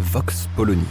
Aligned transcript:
Vox 0.00 0.48
Polony. 0.56 0.82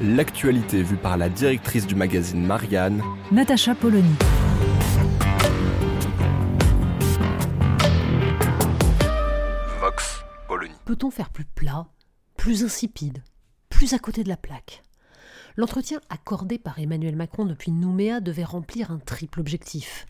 L'actualité 0.00 0.82
vue 0.82 0.96
par 0.96 1.18
la 1.18 1.28
directrice 1.28 1.86
du 1.86 1.94
magazine 1.94 2.44
Marianne, 2.44 3.02
Natacha 3.30 3.74
Polony. 3.74 4.14
Vox 9.78 10.24
Polony. 10.48 10.74
Peut-on 10.86 11.10
faire 11.10 11.28
plus 11.28 11.44
plat, 11.44 11.86
plus 12.38 12.64
insipide, 12.64 13.22
plus 13.68 13.92
à 13.92 13.98
côté 13.98 14.24
de 14.24 14.30
la 14.30 14.38
plaque? 14.38 14.82
L'entretien 15.56 16.00
accordé 16.08 16.58
par 16.58 16.78
Emmanuel 16.78 17.14
Macron 17.14 17.44
depuis 17.44 17.72
Nouméa 17.72 18.20
devait 18.20 18.42
remplir 18.42 18.90
un 18.90 18.98
triple 18.98 19.40
objectif. 19.40 20.06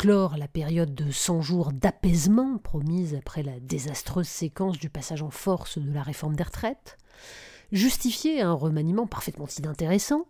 Clore 0.00 0.38
la 0.38 0.48
période 0.48 0.94
de 0.94 1.10
100 1.10 1.42
jours 1.42 1.72
d'apaisement 1.74 2.56
promise 2.56 3.14
après 3.14 3.42
la 3.42 3.60
désastreuse 3.60 4.28
séquence 4.28 4.78
du 4.78 4.88
passage 4.88 5.20
en 5.20 5.28
force 5.28 5.76
de 5.76 5.92
la 5.92 6.02
réforme 6.02 6.34
des 6.34 6.42
retraites, 6.42 6.96
justifier 7.70 8.40
un 8.40 8.54
remaniement 8.54 9.06
parfaitement 9.06 9.46
inintéressant, 9.58 10.24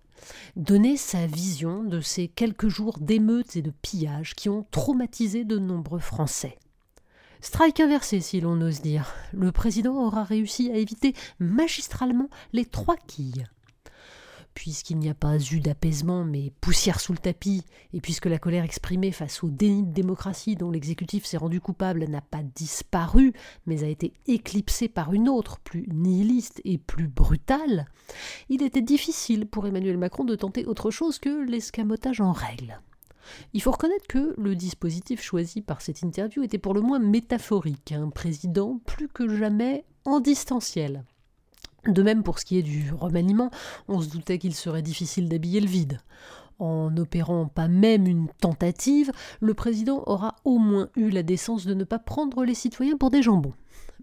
donner 0.56 0.96
sa 0.96 1.24
vision 1.28 1.84
de 1.84 2.00
ces 2.00 2.26
quelques 2.26 2.66
jours 2.66 2.98
d'émeutes 2.98 3.54
et 3.54 3.62
de 3.62 3.70
pillages 3.70 4.34
qui 4.34 4.48
ont 4.48 4.66
traumatisé 4.72 5.44
de 5.44 5.60
nombreux 5.60 6.00
Français. 6.00 6.58
Strike 7.40 7.78
inversé, 7.78 8.20
si 8.20 8.40
l'on 8.40 8.60
ose 8.62 8.80
dire. 8.80 9.14
Le 9.32 9.52
président 9.52 9.94
aura 10.04 10.24
réussi 10.24 10.72
à 10.72 10.78
éviter 10.78 11.14
magistralement 11.38 12.28
les 12.52 12.64
trois 12.64 12.96
quilles. 12.96 13.46
Puisqu'il 14.54 14.98
n'y 14.98 15.08
a 15.08 15.14
pas 15.14 15.38
eu 15.38 15.60
d'apaisement, 15.60 16.24
mais 16.24 16.52
poussière 16.60 17.00
sous 17.00 17.12
le 17.12 17.18
tapis, 17.18 17.64
et 17.92 18.00
puisque 18.00 18.26
la 18.26 18.38
colère 18.38 18.64
exprimée 18.64 19.12
face 19.12 19.42
au 19.42 19.48
déni 19.48 19.84
de 19.84 19.92
démocratie 19.92 20.56
dont 20.56 20.70
l'exécutif 20.70 21.24
s'est 21.24 21.36
rendu 21.36 21.60
coupable 21.60 22.04
n'a 22.04 22.20
pas 22.20 22.42
disparu, 22.42 23.32
mais 23.66 23.84
a 23.84 23.88
été 23.88 24.12
éclipsée 24.26 24.88
par 24.88 25.12
une 25.14 25.28
autre, 25.28 25.60
plus 25.60 25.86
nihiliste 25.92 26.60
et 26.64 26.78
plus 26.78 27.08
brutale, 27.08 27.86
il 28.48 28.62
était 28.62 28.82
difficile 28.82 29.46
pour 29.46 29.66
Emmanuel 29.66 29.98
Macron 29.98 30.24
de 30.24 30.34
tenter 30.34 30.66
autre 30.66 30.90
chose 30.90 31.18
que 31.18 31.44
l'escamotage 31.44 32.20
en 32.20 32.32
règle. 32.32 32.80
Il 33.52 33.62
faut 33.62 33.70
reconnaître 33.70 34.06
que 34.08 34.34
le 34.38 34.56
dispositif 34.56 35.22
choisi 35.22 35.60
par 35.60 35.80
cette 35.80 36.02
interview 36.02 36.42
était 36.42 36.58
pour 36.58 36.74
le 36.74 36.80
moins 36.80 36.98
métaphorique, 36.98 37.92
un 37.92 38.10
président 38.10 38.80
plus 38.86 39.08
que 39.08 39.36
jamais 39.36 39.84
en 40.04 40.20
distanciel. 40.20 41.04
De 41.86 42.02
même 42.02 42.22
pour 42.22 42.38
ce 42.38 42.44
qui 42.44 42.58
est 42.58 42.62
du 42.62 42.92
remaniement, 42.92 43.50
on 43.88 44.00
se 44.00 44.08
doutait 44.08 44.38
qu'il 44.38 44.54
serait 44.54 44.82
difficile 44.82 45.28
d'habiller 45.28 45.60
le 45.60 45.66
vide. 45.66 46.00
En 46.58 46.90
n'opérant 46.90 47.46
pas 47.46 47.68
même 47.68 48.06
une 48.06 48.28
tentative, 48.40 49.12
le 49.40 49.54
président 49.54 50.02
aura 50.06 50.36
au 50.44 50.58
moins 50.58 50.90
eu 50.94 51.08
la 51.08 51.22
décence 51.22 51.64
de 51.64 51.72
ne 51.72 51.84
pas 51.84 51.98
prendre 51.98 52.44
les 52.44 52.54
citoyens 52.54 52.98
pour 52.98 53.10
des 53.10 53.22
jambons. 53.22 53.54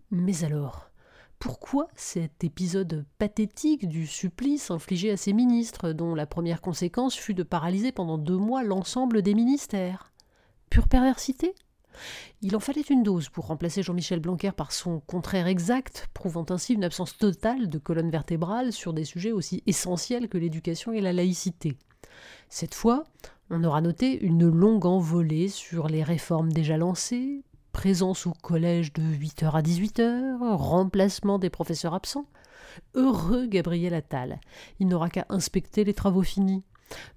Mais 0.09 0.43
alors, 0.43 0.89
pourquoi 1.37 1.87
cet 1.95 2.43
épisode 2.43 3.05
pathétique 3.19 3.87
du 3.87 4.07
supplice 4.07 4.71
infligé 4.71 5.11
à 5.11 5.17
ses 5.17 5.33
ministres, 5.33 5.91
dont 5.91 6.15
la 6.15 6.25
première 6.25 6.61
conséquence 6.61 7.13
fut 7.13 7.35
de 7.35 7.43
paralyser 7.43 7.91
pendant 7.91 8.17
deux 8.17 8.37
mois 8.37 8.63
l'ensemble 8.63 9.21
des 9.21 9.35
ministères? 9.35 10.11
Pure 10.71 10.87
perversité? 10.87 11.53
Il 12.41 12.55
en 12.55 12.59
fallait 12.59 12.81
une 12.81 13.03
dose 13.03 13.29
pour 13.29 13.47
remplacer 13.47 13.83
Jean-Michel 13.83 14.19
Blanquer 14.19 14.51
par 14.51 14.71
son 14.71 14.99
contraire 14.99 15.47
exact, 15.47 16.07
prouvant 16.13 16.45
ainsi 16.49 16.73
une 16.73 16.83
absence 16.83 17.17
totale 17.17 17.69
de 17.69 17.77
colonne 17.77 18.11
vertébrale 18.11 18.73
sur 18.73 18.93
des 18.93 19.05
sujets 19.05 19.31
aussi 19.31 19.63
essentiels 19.65 20.29
que 20.29 20.37
l'éducation 20.37 20.93
et 20.93 21.01
la 21.01 21.13
laïcité. 21.13 21.77
Cette 22.49 22.75
fois, 22.75 23.03
on 23.49 23.63
aura 23.63 23.81
noté 23.81 24.19
une 24.23 24.47
longue 24.47 24.85
envolée 24.85 25.49
sur 25.49 25.87
les 25.87 26.03
réformes 26.03 26.51
déjà 26.51 26.77
lancées, 26.77 27.43
présence 27.71 28.25
au 28.25 28.33
collège 28.41 28.91
de 28.93 29.03
8h 29.03 29.51
à 29.51 29.61
18h, 29.61 30.55
remplacement 30.55 31.39
des 31.39 31.49
professeurs 31.49 31.93
absents. 31.93 32.25
Heureux 32.93 33.47
Gabriel 33.47 33.93
Attal, 33.93 34.39
il 34.79 34.87
n'aura 34.87 35.09
qu'à 35.09 35.25
inspecter 35.29 35.83
les 35.83 35.93
travaux 35.93 36.23
finis. 36.23 36.63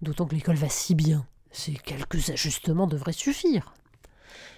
D'autant 0.02 0.26
que 0.26 0.34
l'école 0.34 0.56
va 0.56 0.68
si 0.68 0.94
bien, 0.94 1.26
ces 1.50 1.72
quelques 1.72 2.30
ajustements 2.30 2.86
devraient 2.86 3.12
suffire. 3.12 3.74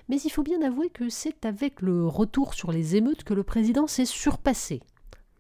Mais 0.09 0.21
il 0.21 0.31
faut 0.31 0.43
bien 0.43 0.63
avouer 0.63 0.91
que 0.91 1.09
c'est 1.09 1.45
avec 1.45 1.81
le 1.81 2.07
retour 2.07 2.55
sur 2.55 2.73
les 2.73 2.97
émeutes 2.97 3.25
que 3.25 3.35
le 3.35 3.43
président 3.43 3.87
s'est 3.87 4.05
surpassé. 4.05 4.81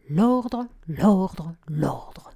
L'ordre, 0.08 0.66
l'ordre, 0.88 1.54
l'ordre. 1.68 2.31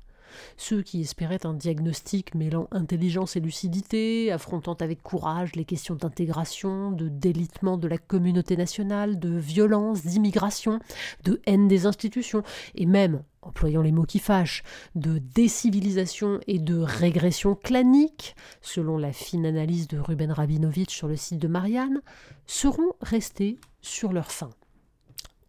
Ceux 0.57 0.83
qui 0.83 1.01
espéraient 1.01 1.47
un 1.47 1.55
diagnostic 1.55 2.35
mêlant 2.35 2.69
intelligence 2.71 3.37
et 3.37 3.41
lucidité, 3.41 4.33
affrontant 4.33 4.75
avec 4.75 5.03
courage 5.03 5.55
les 5.57 5.65
questions 5.65 5.95
d'intégration, 5.95 6.91
de 6.91 7.09
délitement 7.09 7.77
de 7.77 7.89
la 7.89 7.99
communauté 7.99 8.57
nationale, 8.57 9.19
de 9.19 9.37
violence, 9.37 10.03
d'immigration, 10.03 10.81
de 11.25 11.41
haine 11.47 11.69
des 11.69 11.87
institutions, 11.87 12.43
et 12.75 12.87
même, 12.87 13.23
employant 13.43 13.83
les 13.83 13.93
mots 13.93 14.05
qui 14.05 14.19
fâchent, 14.19 14.63
de 14.95 15.19
décivilisation 15.19 16.41
et 16.47 16.59
de 16.59 16.79
régression 16.79 17.55
clanique, 17.55 18.35
selon 18.61 18.99
la 18.99 19.13
fine 19.13 19.47
analyse 19.47 19.89
de 19.89 19.99
Ruben 19.99 20.33
Rabinovitch 20.33 20.95
sur 20.95 21.09
le 21.09 21.17
site 21.17 21.39
de 21.39 21.49
Marianne, 21.49 22.01
seront 22.47 22.93
restés 23.01 23.59
sur 23.81 24.13
leur 24.13 24.33
fin. 24.33 24.51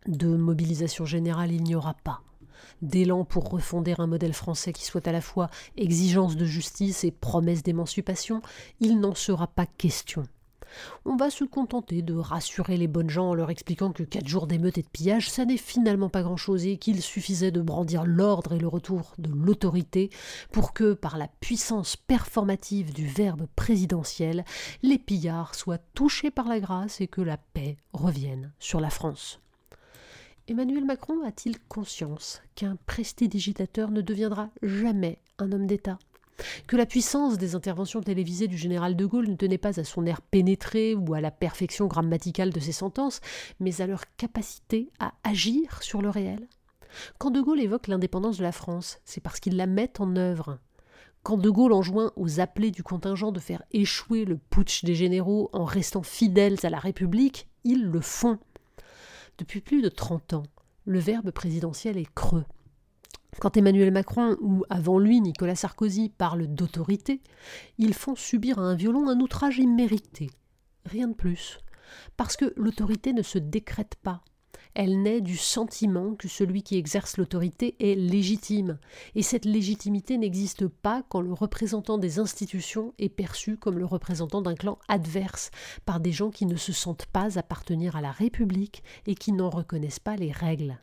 De 0.08 0.28
mobilisation 0.28 1.06
générale, 1.06 1.52
il 1.52 1.64
n'y 1.64 1.76
aura 1.76 1.94
pas 1.94 2.22
d'élan 2.82 3.26
pour 3.26 3.50
refonder 3.50 3.96
un 3.98 4.08
modèle 4.08 4.34
français 4.34 4.74
qui 4.74 4.86
soit 4.86 5.08
à 5.08 5.12
la 5.12 5.22
fois 5.22 5.50
exigence 5.76 6.36
de 6.36 6.46
justice 6.46 7.04
et 7.04 7.12
promesse 7.12 7.64
d'émancipation, 7.64 8.42
il 8.80 9.00
n'en 9.00 9.16
sera 9.16 9.48
pas 9.48 9.66
question. 9.66 10.24
On 11.06 11.16
va 11.16 11.30
se 11.30 11.44
contenter 11.44 12.02
de 12.02 12.16
rassurer 12.16 12.78
les 12.78 12.88
bonnes 12.88 13.10
gens 13.10 13.30
en 13.30 13.34
leur 13.34 13.50
expliquant 13.50 13.92
que 13.92 14.04
quatre 14.04 14.28
jours 14.28 14.48
d'émeute 14.48 14.78
et 14.78 14.82
de 14.82 14.90
pillage, 14.90 15.30
ça 15.30 15.46
n'est 15.46 15.58
finalement 15.58 16.10
pas 16.10 16.24
grand-chose 16.24 16.66
et 16.66 16.78
qu'il 16.78 17.02
suffisait 17.02 17.52
de 17.52 17.62
brandir 17.62 18.06
l'ordre 18.06 18.54
et 18.54 18.60
le 18.60 18.68
retour 18.68 19.14
de 19.18 19.30
l'autorité 19.30 20.10
pour 20.52 20.74
que, 20.74 20.94
par 20.94 21.18
la 21.18 21.28
puissance 21.40 21.96
performative 21.96 22.94
du 22.94 23.08
verbe 23.08 23.48
présidentiel, 23.56 24.46
les 24.84 24.98
pillards 24.98 25.56
soient 25.56 25.80
touchés 25.94 26.32
par 26.32 26.48
la 26.48 26.60
grâce 26.60 27.02
et 27.02 27.08
que 27.08 27.22
la 27.22 27.38
paix 27.38 27.78
revienne 27.94 28.52
sur 28.60 28.80
la 28.80 28.90
France. 28.90 29.40
Emmanuel 30.50 30.86
Macron 30.86 31.26
a-t-il 31.26 31.60
conscience 31.60 32.42
qu'un 32.56 32.78
prestidigitateur 32.86 33.92
ne 33.92 34.00
deviendra 34.00 34.50
jamais 34.64 35.20
un 35.40 35.52
homme 35.52 35.68
d'État? 35.68 36.00
Que 36.68 36.78
la 36.78 36.86
puissance 36.86 37.38
des 37.38 37.54
interventions 37.54 38.00
télévisées 38.00 38.48
du 38.48 38.56
général 38.56 38.96
de 38.96 39.06
Gaulle 39.06 39.28
ne 39.28 39.36
tenait 39.36 39.58
pas 39.58 39.78
à 39.78 39.84
son 39.84 40.06
air 40.06 40.22
pénétré 40.22 40.96
ou 40.96 41.14
à 41.14 41.20
la 41.20 41.32
perfection 41.32 41.88
grammaticale 41.88 42.54
de 42.54 42.62
ses 42.62 42.72
sentences, 42.72 43.20
mais 43.60 43.82
à 43.82 43.88
leur 43.88 44.04
capacité 44.16 44.90
à 45.00 45.12
agir 45.26 45.84
sur 45.84 46.02
le 46.02 46.10
réel? 46.10 46.48
Quand 47.18 47.32
de 47.32 47.42
Gaulle 47.42 47.60
évoque 47.60 47.88
l'indépendance 47.88 48.38
de 48.38 48.44
la 48.44 48.54
France, 48.54 49.00
c'est 49.04 49.20
parce 49.20 49.42
qu'il 49.42 49.58
la 49.58 49.68
met 49.68 50.00
en 50.00 50.16
œuvre. 50.16 50.60
Quand 51.24 51.38
de 51.38 51.50
Gaulle 51.50 51.74
enjoint 51.74 52.14
aux 52.16 52.40
appelés 52.40 52.72
du 52.72 52.84
contingent 52.84 53.34
de 53.34 53.42
faire 53.42 53.64
échouer 53.72 54.24
le 54.24 54.38
putsch 54.38 54.86
des 54.86 54.96
généraux 54.96 55.50
en 55.52 55.66
restant 55.66 56.04
fidèles 56.04 56.60
à 56.64 56.70
la 56.70 56.80
République, 56.80 57.50
ils 57.66 57.84
le 57.84 58.00
font. 58.00 58.40
Depuis 59.38 59.62
plus 59.62 59.82
de 59.82 59.90
trente 59.90 60.34
ans, 60.34 60.44
le 60.86 61.00
verbe 61.00 61.32
présidentiel 61.32 61.98
est 61.98 62.12
creux. 62.16 62.46
Quand 63.40 63.56
Emmanuel 63.56 63.92
Macron 63.92 64.36
ou 64.42 64.64
avant 64.70 64.98
lui 64.98 65.22
Nicolas 65.22 65.56
Sarkozy 65.56 66.10
parlent 66.10 66.48
d'autorité, 66.48 67.22
ils 67.78 67.94
font 67.94 68.16
subir 68.16 68.58
à 68.58 68.64
un 68.64 68.76
violon 68.76 69.10
un 69.10 69.20
outrage 69.20 69.60
immérité. 69.60 70.32
Rien 70.86 71.10
de 71.10 71.14
plus. 71.14 71.60
Parce 72.16 72.36
que 72.36 72.52
l'autorité 72.58 73.14
ne 73.14 73.22
se 73.22 73.38
décrète 73.38 73.96
pas. 74.02 74.22
Elle 74.80 75.02
naît 75.02 75.22
du 75.22 75.38
sentiment 75.38 76.14
que 76.14 76.28
celui 76.28 76.62
qui 76.62 76.78
exerce 76.78 77.18
l'autorité 77.18 77.76
est 77.80 77.96
légitime. 77.96 78.78
Et 79.16 79.24
cette 79.24 79.46
légitimité 79.46 80.20
n'existe 80.20 80.68
pas 80.68 81.02
quand 81.10 81.22
le 81.22 81.34
représentant 81.34 81.98
des 81.98 82.20
institutions 82.20 82.94
est 83.00 83.10
perçu 83.10 83.58
comme 83.58 83.80
le 83.80 83.88
représentant 83.88 84.44
d'un 84.44 84.54
clan 84.54 84.78
adverse 84.88 85.50
par 85.88 86.00
des 86.00 86.12
gens 86.12 86.30
qui 86.30 86.46
ne 86.46 86.58
se 86.58 86.74
sentent 86.74 87.08
pas 87.08 87.40
appartenir 87.40 87.96
à 87.96 88.02
la 88.02 88.12
République 88.12 88.84
et 89.08 89.16
qui 89.16 89.32
n'en 89.32 89.50
reconnaissent 89.50 89.98
pas 89.98 90.16
les 90.16 90.32
règles. 90.32 90.78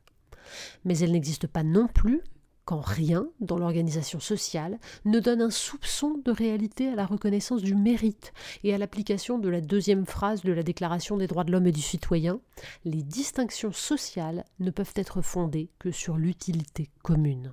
Mais 0.84 0.98
elle 0.98 1.12
n'existe 1.12 1.46
pas 1.46 1.62
non 1.62 1.86
plus 1.86 2.20
quand 2.64 2.80
rien 2.80 3.26
dans 3.40 3.58
l'organisation 3.58 4.20
sociale 4.20 4.78
ne 5.04 5.20
donne 5.20 5.42
un 5.42 5.50
soupçon 5.50 6.20
de 6.24 6.30
réalité 6.30 6.88
à 6.88 6.94
la 6.94 7.06
reconnaissance 7.06 7.62
du 7.62 7.74
mérite 7.74 8.32
et 8.62 8.74
à 8.74 8.78
l'application 8.78 9.38
de 9.38 9.48
la 9.48 9.60
deuxième 9.60 10.06
phrase 10.06 10.42
de 10.42 10.52
la 10.52 10.62
Déclaration 10.62 11.16
des 11.16 11.26
droits 11.26 11.44
de 11.44 11.52
l'homme 11.52 11.66
et 11.66 11.72
du 11.72 11.82
citoyen, 11.82 12.40
les 12.84 13.02
distinctions 13.02 13.72
sociales 13.72 14.44
ne 14.60 14.70
peuvent 14.70 14.94
être 14.96 15.20
fondées 15.22 15.70
que 15.78 15.90
sur 15.90 16.16
l'utilité 16.16 16.90
commune. 17.02 17.52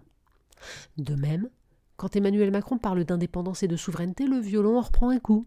De 0.98 1.16
même, 1.16 1.50
quand 1.98 2.16
Emmanuel 2.16 2.52
Macron 2.52 2.78
parle 2.78 3.04
d'indépendance 3.04 3.64
et 3.64 3.68
de 3.68 3.76
souveraineté, 3.76 4.26
le 4.26 4.40
violon 4.40 4.78
en 4.78 4.82
reprend 4.82 5.10
un 5.10 5.20
coup. 5.20 5.46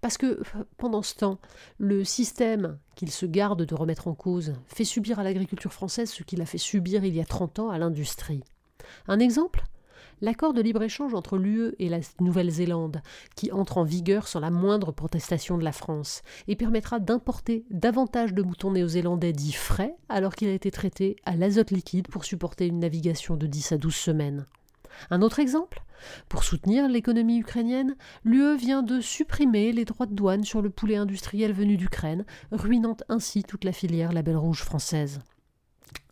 Parce 0.00 0.18
que 0.18 0.42
pendant 0.76 1.02
ce 1.02 1.14
temps, 1.14 1.40
le 1.78 2.04
système 2.04 2.78
qu'il 2.94 3.10
se 3.10 3.26
garde 3.26 3.64
de 3.64 3.74
remettre 3.74 4.08
en 4.08 4.14
cause 4.14 4.54
fait 4.66 4.84
subir 4.84 5.18
à 5.18 5.24
l'agriculture 5.24 5.72
française 5.72 6.10
ce 6.10 6.22
qu'il 6.22 6.40
a 6.42 6.46
fait 6.46 6.58
subir 6.58 7.04
il 7.04 7.14
y 7.14 7.20
a 7.20 7.24
30 7.24 7.58
ans 7.58 7.70
à 7.70 7.78
l'industrie. 7.78 8.42
Un 9.06 9.18
exemple? 9.18 9.64
L'accord 10.20 10.52
de 10.52 10.60
libre-échange 10.60 11.14
entre 11.14 11.38
l'UE 11.38 11.74
et 11.78 11.88
la 11.88 12.00
Nouvelle-Zélande, 12.20 13.02
qui 13.36 13.52
entre 13.52 13.78
en 13.78 13.84
vigueur 13.84 14.26
sans 14.26 14.40
la 14.40 14.50
moindre 14.50 14.90
protestation 14.90 15.56
de 15.56 15.62
la 15.62 15.70
France, 15.70 16.22
et 16.48 16.56
permettra 16.56 16.98
d'importer 16.98 17.64
davantage 17.70 18.34
de 18.34 18.42
moutons 18.42 18.72
néo-zélandais 18.72 19.32
dits 19.32 19.52
frais, 19.52 19.94
alors 20.08 20.34
qu'il 20.34 20.48
a 20.48 20.52
été 20.52 20.72
traité 20.72 21.16
à 21.24 21.36
l'azote 21.36 21.70
liquide 21.70 22.08
pour 22.08 22.24
supporter 22.24 22.66
une 22.66 22.80
navigation 22.80 23.36
de 23.36 23.46
10 23.46 23.72
à 23.72 23.78
12 23.78 23.94
semaines. 23.94 24.46
Un 25.10 25.22
autre 25.22 25.38
exemple? 25.38 25.84
Pour 26.28 26.42
soutenir 26.42 26.88
l'économie 26.88 27.38
ukrainienne, 27.38 27.94
l'UE 28.24 28.56
vient 28.56 28.82
de 28.82 29.00
supprimer 29.00 29.70
les 29.72 29.84
droits 29.84 30.06
de 30.06 30.14
douane 30.14 30.44
sur 30.44 30.62
le 30.62 30.70
poulet 30.70 30.96
industriel 30.96 31.52
venu 31.52 31.76
d'Ukraine, 31.76 32.24
ruinant 32.50 32.96
ainsi 33.08 33.44
toute 33.44 33.64
la 33.64 33.72
filière 33.72 34.12
label 34.12 34.36
rouge 34.36 34.64
française. 34.64 35.20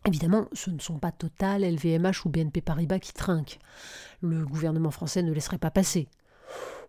Évidemment, 0.07 0.45
ce 0.53 0.69
ne 0.69 0.79
sont 0.79 0.99
pas 0.99 1.11
Total, 1.11 1.63
LVMH 1.63 2.25
ou 2.25 2.29
BNP 2.29 2.61
Paribas 2.61 2.99
qui 2.99 3.11
trinquent. 3.11 3.59
Le 4.21 4.45
gouvernement 4.45 4.89
français 4.89 5.21
ne 5.21 5.33
laisserait 5.33 5.57
pas 5.57 5.69
passer. 5.69 6.07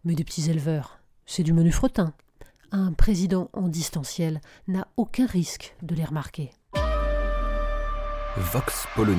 Mais 0.04 0.14
des 0.14 0.22
petits 0.22 0.48
éleveurs, 0.48 1.00
c'est 1.26 1.42
du 1.42 1.52
menu 1.52 1.72
fretin. 1.72 2.12
Un 2.70 2.92
président 2.92 3.50
en 3.54 3.66
distanciel 3.66 4.40
n'a 4.68 4.86
aucun 4.96 5.26
risque 5.26 5.74
de 5.82 5.96
les 5.96 6.04
remarquer. 6.04 6.52
Vox 8.36 8.86
Polony. 8.94 9.18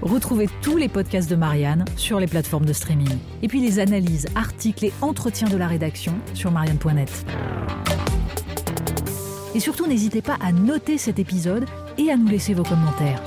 Retrouvez 0.00 0.48
tous 0.60 0.76
les 0.76 0.88
podcasts 0.88 1.30
de 1.30 1.36
Marianne 1.36 1.84
sur 1.96 2.18
les 2.18 2.26
plateformes 2.26 2.66
de 2.66 2.72
streaming. 2.72 3.18
Et 3.42 3.46
puis 3.46 3.60
les 3.60 3.78
analyses, 3.78 4.26
articles 4.34 4.86
et 4.86 4.92
entretiens 5.00 5.48
de 5.48 5.56
la 5.56 5.68
rédaction 5.68 6.18
sur 6.34 6.50
marianne.net. 6.50 7.24
Et 9.54 9.60
surtout, 9.60 9.86
n'hésitez 9.86 10.22
pas 10.22 10.38
à 10.40 10.50
noter 10.50 10.98
cet 10.98 11.20
épisode 11.20 11.66
et 11.98 12.10
à 12.10 12.16
nous 12.16 12.28
laisser 12.28 12.54
vos 12.54 12.62
commentaires. 12.62 13.22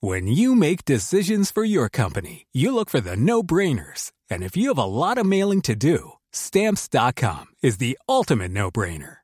When 0.00 0.26
you 0.26 0.54
make 0.54 0.84
decisions 0.84 1.50
for 1.50 1.64
your 1.64 1.88
company, 1.88 2.46
you 2.52 2.74
look 2.74 2.90
for 2.90 3.00
the 3.00 3.16
no-brainers. 3.16 4.12
And 4.28 4.42
if 4.42 4.54
you 4.54 4.68
have 4.68 4.78
a 4.78 4.84
lot 4.84 5.16
of 5.16 5.24
mailing 5.24 5.62
to 5.62 5.74
do, 5.74 6.12
stamps.com 6.30 7.46
is 7.62 7.78
the 7.78 7.98
ultimate 8.06 8.50
no-brainer. 8.50 9.23